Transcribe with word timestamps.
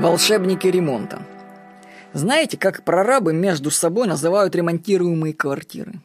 Волшебники 0.00 0.66
ремонта. 0.66 1.22
Знаете, 2.14 2.56
как 2.56 2.86
прорабы 2.86 3.34
между 3.34 3.70
собой 3.70 4.08
называют 4.08 4.56
ремонтируемые 4.56 5.34
квартиры? 5.34 6.00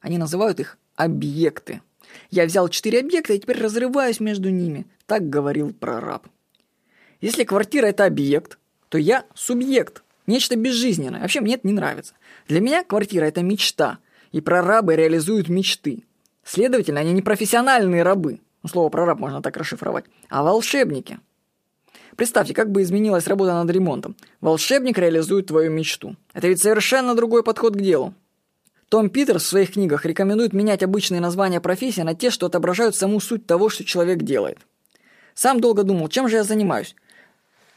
Они 0.00 0.16
называют 0.16 0.60
их 0.60 0.78
объекты. 0.96 1.82
Я 2.30 2.46
взял 2.46 2.70
четыре 2.70 3.00
объекта 3.00 3.34
и 3.34 3.38
теперь 3.38 3.60
разрываюсь 3.62 4.18
между 4.18 4.48
ними. 4.48 4.86
Так 5.04 5.28
говорил 5.28 5.74
прораб. 5.74 6.26
Если 7.20 7.44
квартира 7.44 7.84
это 7.84 8.06
объект, 8.06 8.58
то 8.88 8.96
я 8.96 9.26
субъект. 9.34 10.02
Нечто 10.26 10.56
безжизненное. 10.56 11.20
Вообще 11.20 11.42
мне 11.42 11.56
это 11.56 11.66
не 11.66 11.74
нравится. 11.74 12.14
Для 12.48 12.60
меня 12.60 12.82
квартира 12.82 13.26
это 13.26 13.42
мечта. 13.42 13.98
И 14.32 14.40
прорабы 14.40 14.96
реализуют 14.96 15.50
мечты. 15.50 16.04
Следовательно, 16.44 17.00
они 17.00 17.12
не 17.12 17.20
профессиональные 17.20 18.04
рабы. 18.04 18.40
Ну, 18.62 18.70
слово 18.70 18.88
прораб 18.88 19.18
можно 19.18 19.42
так 19.42 19.58
расшифровать. 19.58 20.06
А 20.30 20.42
волшебники– 20.42 21.18
Представьте, 22.16 22.54
как 22.54 22.70
бы 22.70 22.82
изменилась 22.82 23.26
работа 23.26 23.54
над 23.54 23.70
ремонтом. 23.70 24.16
Волшебник 24.40 24.98
реализует 24.98 25.46
твою 25.46 25.70
мечту. 25.70 26.16
Это 26.32 26.48
ведь 26.48 26.60
совершенно 26.60 27.14
другой 27.14 27.42
подход 27.42 27.74
к 27.74 27.80
делу. 27.80 28.14
Том 28.88 29.10
Питерс 29.10 29.42
в 29.42 29.46
своих 29.46 29.72
книгах 29.72 30.04
рекомендует 30.04 30.52
менять 30.52 30.82
обычные 30.82 31.20
названия 31.20 31.60
профессии 31.60 32.02
на 32.02 32.14
те, 32.14 32.30
что 32.30 32.46
отображают 32.46 32.94
саму 32.94 33.18
суть 33.18 33.46
того, 33.46 33.68
что 33.68 33.84
человек 33.84 34.18
делает. 34.18 34.58
Сам 35.34 35.60
долго 35.60 35.82
думал, 35.82 36.08
чем 36.08 36.28
же 36.28 36.36
я 36.36 36.44
занимаюсь. 36.44 36.94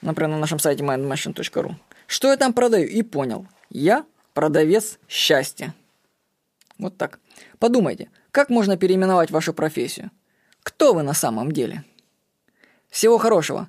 Например, 0.00 0.30
на 0.30 0.38
нашем 0.38 0.58
сайте 0.58 0.82
mindmachine.ru. 0.82 1.74
Что 2.06 2.28
я 2.28 2.36
там 2.36 2.52
продаю? 2.52 2.88
И 2.88 3.02
понял. 3.02 3.46
Я 3.70 4.04
продавец 4.32 4.98
счастья. 5.08 5.74
Вот 6.78 6.96
так. 6.96 7.20
Подумайте, 7.60 8.10
как 8.32 8.50
можно 8.50 8.76
переименовать 8.76 9.30
вашу 9.30 9.54
профессию? 9.54 10.10
Кто 10.64 10.94
вы 10.94 11.02
на 11.02 11.14
самом 11.14 11.52
деле? 11.52 11.84
Всего 12.90 13.18
хорошего. 13.18 13.68